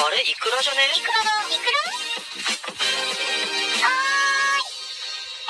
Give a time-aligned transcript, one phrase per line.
[0.00, 0.20] あれ？
[0.22, 0.78] イクラじゃね？
[0.96, 1.78] イクラだ、イクラ
[3.82, 4.62] はーい。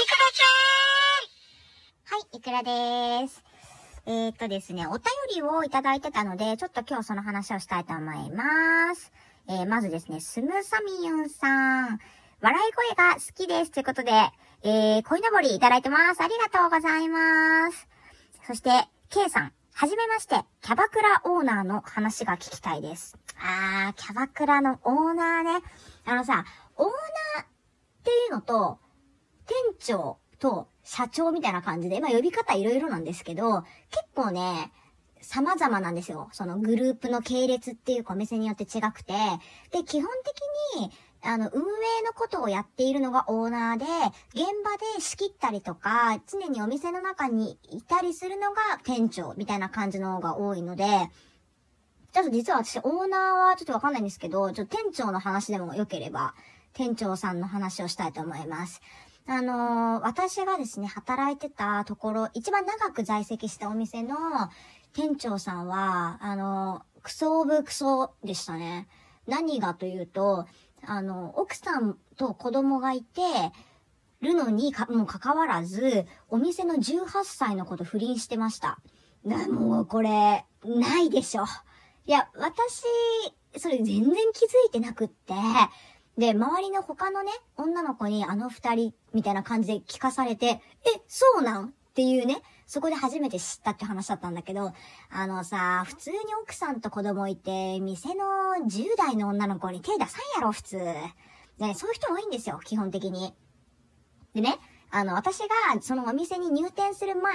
[0.02, 0.48] イクラちゃ
[2.15, 3.45] んはい、イクラでーす。
[4.07, 5.05] えー、っとですね、お便
[5.37, 9.12] りをいただいてたので、ちょっと今日その話をしたいと思います。
[9.50, 11.99] えー、まずですね、スムサミユンさん。
[12.41, 13.71] 笑い声が好きです。
[13.71, 14.12] ということで、
[14.62, 16.23] えー、恋のぼりいただいてます。
[16.23, 17.87] ありがとうございます。
[18.46, 18.71] そして、
[19.11, 19.53] K さん。
[19.81, 23.17] はじめまして、キャバクラオーナーの話が聞きたいです。
[23.41, 25.64] あー、キャバクラのオーナーね。
[26.05, 27.46] あのさ、オーナーっ
[28.03, 28.81] ていうのと、
[29.46, 34.72] 店長と社長みたいな感じで、まあ呼び方いろいろなんですけど、結構ね、
[35.20, 36.28] 様々なんですよ。
[36.33, 39.12] そのグループの系列っていうかお店によって違くて。
[39.70, 40.10] で、基本
[40.74, 40.91] 的に、
[41.22, 43.84] あの、運営のことをやっているのがオーナーで、
[44.34, 50.84] 現場で仕切ったりとか、常にお店の中にいたりするのが店長みたいな感じの方が多いので、
[52.12, 56.34] ちょっと実は私、オーナーはちょっとわかんないんですけど、ちょっと店長の話でも良ければ、
[56.72, 58.80] 店長さんの話をしたいと思います。
[59.27, 64.16] あのー私がですね、働いてたところ、一番長く在籍したお店の
[64.94, 68.89] 店長さんは、あのークソオブクソでしたね。
[69.27, 70.46] 何がというと、
[70.86, 73.20] あの、奥さんと子供がいて、
[74.20, 78.80] るのにか、もう関わらず、お店の18歳の子と不倫してました。
[79.24, 81.44] な、もうこれ、ないでしょ。
[82.06, 82.82] いや、私、
[83.56, 85.34] それ全然気づいてなくって、
[86.16, 90.60] で、周りの他のね、女の子にあの二人、みたいな感じで聞かされて、え、
[91.06, 91.66] そうなん？
[91.66, 94.72] っていうね、そこで初めて知ったって話だったんだけど、
[95.11, 98.24] あのさ、普通に奥さんと子供いて、店の
[98.62, 100.77] 10代の女の子に手出さんやろ、普通。
[100.77, 103.34] ね、そういう人多いんですよ、基本的に。
[104.34, 104.58] でね、
[104.91, 105.46] あの、私が
[105.80, 107.34] そのお店に入店する前、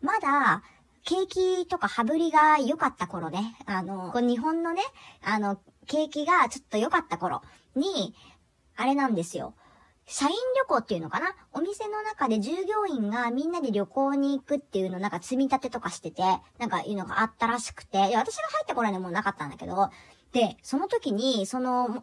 [0.00, 0.62] まだ、
[1.02, 4.80] 景気とか羽振りが良かった頃ね、あの、日本のね、
[5.22, 7.42] あの、景気がちょっと良かった頃
[7.76, 8.14] に、
[8.76, 9.54] あれなんですよ。
[10.06, 11.34] 社員旅行っていうのかな？
[11.52, 16.22] お店の中で従業員がみんなで旅行に行くっていうのなんか積み立てとかしてて、
[16.58, 19.90] なんかいうのがあったらしくて、いや私が入った頃にはもうなかったんだけど、
[20.32, 22.02] で、その時に、その、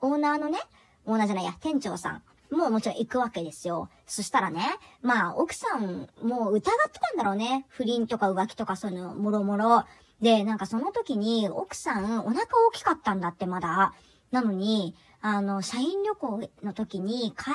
[0.00, 0.58] オーナーのね、
[1.04, 3.90] オーナーじゃないや、店長さんももちろん行くわけですよ。
[4.06, 4.62] そしたらね、
[5.02, 7.66] まあ、奥さんも疑ってたんだろうね。
[7.68, 9.84] 不倫とか浮気とかそういうの、もろもろ。
[10.22, 13.92] で、なんかその時に、奥さん、お腹大きかったんだって、まだ。
[14.30, 17.50] なのに、あの、社員旅行の時に、帰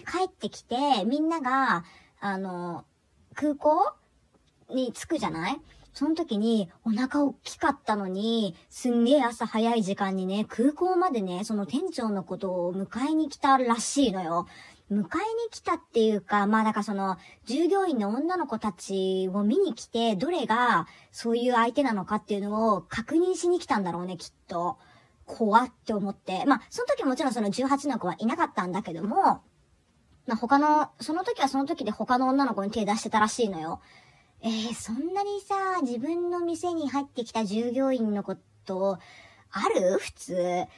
[0.00, 1.84] り、帰ってきて、みんなが、
[2.20, 2.84] あの、
[3.34, 3.92] 空港
[4.70, 5.60] に着くじゃない？
[5.94, 14.46] その時に、お腹大きかったのに、すんげえ朝早い時間にね、空港までね、その店長のことを迎えに来たらしいのよ。
[14.92, 15.06] 迎えに
[15.50, 24.78] 来たっていうか、まあだかその、従業員の女の子たちを見に来て、どれがそういう相手なのかっていうのを確認しに来たんだろうね、きっと。
[25.28, 26.44] 怖って思って。
[26.46, 29.42] まあ、その時もちろんその18の子はいなかったんだけども、
[30.26, 33.80] まあ他の、その時はその時で他の女の子に手出してたらしいのよ。
[34.40, 38.98] えー、そんなにさ、自分の店に入ってきた従業員のこと、
[39.50, 39.98] ある？
[39.98, 40.34] 普通。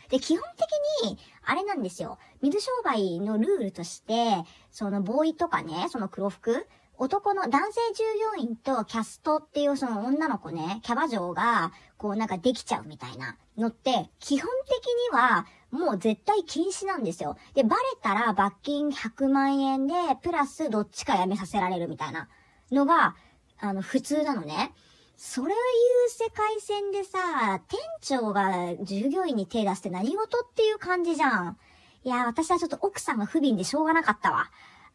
[0.08, 2.18] で、基本的に、あれなんですよ。
[2.42, 6.66] 水商売のルールとして、そのボーイとかね、その黒服、
[7.00, 8.04] 男の男性従
[8.36, 17.38] 業員とキャストっていうその女の子ね、キャバ嬢が、こうなんかできちゃうみたいなのって、基本的には、もう絶対禁止なんですよ。
[17.54, 22.28] で、バレたら罰金100万円で、プラスどっちか辞めさせられるみたいな
[22.70, 23.16] のが、
[23.58, 24.74] あの、普通なのね。
[25.16, 31.56] それを言う世界線でさ、店長が従業員に手出して何事っていう感じじゃん。
[32.04, 34.50] いや、私はちょっと奥さんが不憫でしょうがなかったわ。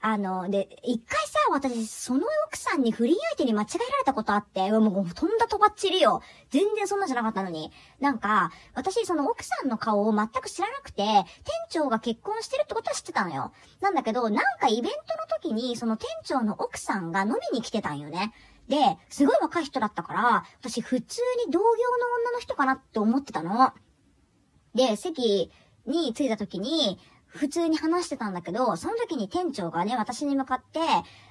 [0.07, 6.21] あの、で、一回さ、私、その奥さんに不倫相手に間違えられたことあって、もうもうとんだとばっちりよ。
[6.51, 7.71] 全然そんなじゃなかったのに。
[7.99, 11.25] なんか、私、その奥さんの顔を全く知らなくて、店
[11.71, 13.51] 長が結婚してるってことは知ってたのよ。
[13.81, 14.95] なんだけど、なんかイベントの
[15.41, 18.31] 時に、その店長の奥さんが飲みに来てたんよね。
[18.67, 18.77] で、
[19.09, 21.71] すごい若い人だったから、私普通に同業の
[22.21, 23.73] 女の人かなって思ってたの。
[24.75, 25.51] で、席
[25.87, 26.99] に着いた時に、
[27.35, 30.79] 普通に話してたんだけど、その時に店長がね、私に向かって、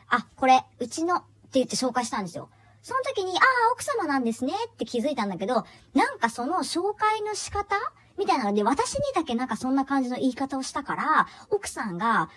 [0.08, 1.24] あ、これ、うちの、って
[1.54, 2.50] 言って紹介したんですよ。
[2.82, 5.64] その時に、ああ、奥様なんですねって気づいたんだけど、
[5.94, 7.76] なんかその紹介の仕方
[8.18, 12.28] みたいなので、私にだけなんかそんな感じの言い方をしたから、奥さんが、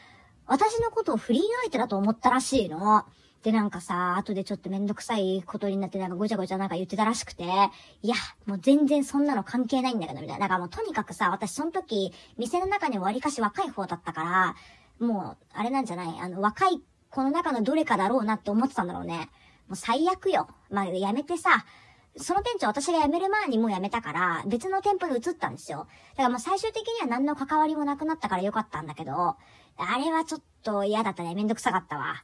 [0.46, 3.06] 私のことを不倫相手だと思ったらしいの。
[3.44, 10.48] で、なんかさ、後でちょっとめんどくさいことになってなんかごちゃごちゃなんか言ってたらしくて、いや、もう全然そんなの関係ないんだけど、みたいな。
[10.48, 14.56] なんかもうとにかくさ、私その時、店の中にも割かし若い方だったから、
[15.06, 19.30] もう、あれなんじゃないあの、若い子の中のどれかだろうなって思ってたんだろうね。
[19.68, 20.48] もう最悪よ。
[20.70, 21.66] まあ、やめてさ、
[22.20, 25.88] その店長私が辞める前にもう辞めたから、別の店舗に移ったんですよ。
[26.12, 29.36] だからもう最終的には何の関わりもなくなったからよかったんだけど、
[29.78, 31.36] あれはちょっと嫌だったね。
[31.36, 32.24] めんどくさかったわ。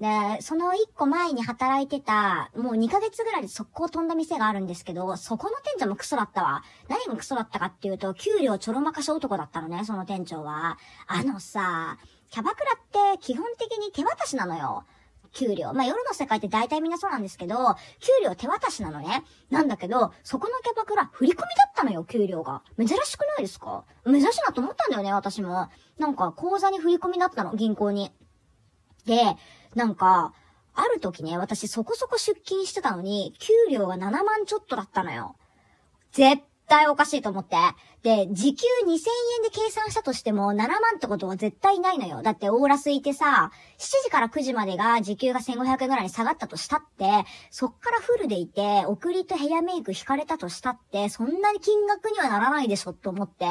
[0.00, 6.62] で、その一個前に働いてた、もう2ヶ月ぐらいで速攻飛んだ店があるんですけど、そこの店長もクソだったわ。
[6.88, 10.76] 何がクソだったかっていうと、給料ちょろまかし男だったのね、その店長は。
[11.06, 11.98] あのさ、
[12.30, 12.72] キャバクラ
[13.12, 14.84] って基本的に手渡しなのよ。
[15.32, 15.72] 給料。
[15.72, 17.56] まあ、夜の世界って大体みんなそうなんですけど、
[18.00, 19.24] 給料手渡しなのね。
[19.50, 22.62] なんだけど、そこのキャバクラ、振り込みだったのよ、給料が。
[22.76, 23.84] 珍しくないですか？
[24.04, 25.70] 珍しいなと思ったんだよね、私も。
[25.98, 28.12] なんか、口座に振り込みだったの、銀行に。
[29.06, 29.36] で、
[29.74, 30.32] なんか、
[30.74, 35.36] ある時ね、私そこそこ出勤してたのに、給料が7万ちょっとだったのよ。
[36.12, 37.56] 絶対おかしいと思って。
[38.02, 38.98] で、時給2000円
[39.42, 42.22] で計算したとしても7万ってことは絶対ないのよ。
[42.22, 53.46] だってオーラスいてさ、7時から9時までが時給が1500円ぐらいに下がったとしたって、そっからフルでいて、送りとヘアメイク引かれたとしたって、そんなに金額にはならないでしょと思って、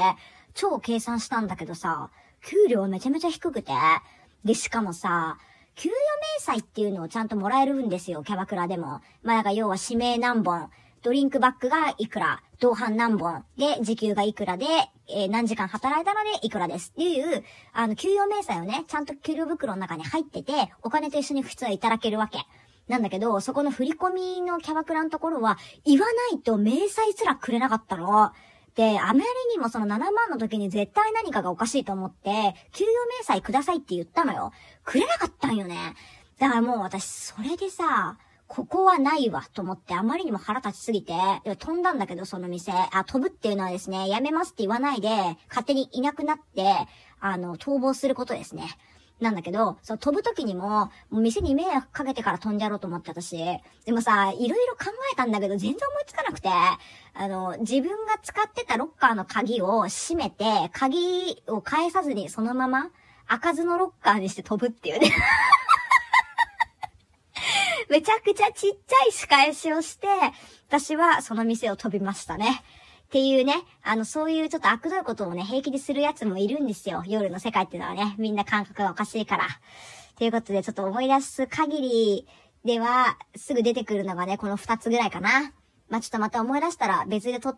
[0.55, 2.09] 超計算したんだけどさ、
[2.43, 3.71] 給料めちゃめちゃ低くて、
[4.43, 5.37] で、しかもさ、
[5.75, 9.01] 給与明細っていうのをちゃんともらえるんですよ、キャバクラでも。
[9.23, 10.69] まあ、だから要は指名何本、
[11.01, 14.65] ドリンクバッグがいくら、同伴何本で、時給がいくらで、
[15.09, 22.45] えー、何時間働いたのでいくらですっていう、あの、給与明細をね、ちゃんと給料袋の中に入ってて、お金と一緒に普通はいただけるわけ。
[22.87, 28.31] なんだけど、そこの振り込みのキャバクラのところは、言わないと明細すらくれなかったの。
[28.75, 29.19] で、あまり
[29.51, 34.51] にもその7万の時に絶対何かがおかしいと思って、給与明細くださいって言ったのよ。
[34.83, 35.95] くれなかったんよね。
[36.39, 41.13] だからもう私、それでさ、ここはないわ、と思って、あまりにも腹立ちすぎて、
[41.59, 42.73] 飛んだんだけど、その店。
[42.73, 45.07] あ、飛ぶっていうのはですね、やめますって言わないで、
[45.47, 46.75] 勝手にいなくなって、
[47.21, 48.77] あの、逃亡することですね。
[49.21, 53.37] なんだけど、そう、飛ぶ時にも、もう店に迷惑かけてから飛んでやろうと思って私。
[53.37, 56.49] でもさ、いろいろ考えたんだけど、全然思いつかなくて、
[57.13, 62.89] あの、自分が使ってたロッカーの鍵を閉めて、鍵を返さずにそのまま、
[63.27, 65.09] 開かずのロッカーにして飛ぶっていうね
[67.89, 70.07] めちゃくちゃちっちゃい仕返しをして、
[70.67, 72.63] 私はその店を飛びましたね。
[73.05, 77.03] っていうね、あの、そういうちょっと悪どいことをね、平気でするやつもいるんですよ。
[77.05, 79.47] 夜の世界っていうのはね、みんな感覚がおかしいから。
[80.17, 82.27] ということで、ちょっと思い出す限り
[82.63, 85.51] では、すぐ出てくるのがね、この二つぐらいかな。
[85.91, 87.55] ま、ちょっとまた思い出したら別で撮、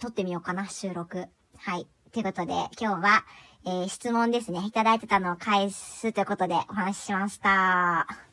[0.00, 1.26] 撮ってみようかな、収録。
[1.56, 1.86] はい。
[2.12, 3.24] ということで、今日は、
[3.64, 4.64] えー、質問ですね。
[4.66, 8.27] いただいてたのを返すということでお話ししました。